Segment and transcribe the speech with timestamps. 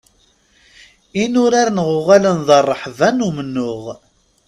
[1.23, 3.83] Inurar-nneɣ uɣalen d rreḥba n umennuɣ.